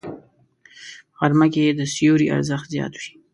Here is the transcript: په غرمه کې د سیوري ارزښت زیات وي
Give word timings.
په 1.11 1.15
غرمه 1.19 1.47
کې 1.53 1.63
د 1.69 1.81
سیوري 1.95 2.27
ارزښت 2.35 2.67
زیات 2.73 2.93
وي 2.95 3.11